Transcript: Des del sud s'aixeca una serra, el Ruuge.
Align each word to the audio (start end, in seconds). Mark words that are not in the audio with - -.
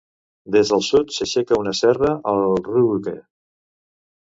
Des 0.53 0.71
del 0.71 0.81
sud 0.87 1.13
s'aixeca 1.17 1.59
una 1.65 1.75
serra, 1.81 2.11
el 2.33 2.43
Ruuge. 2.71 3.17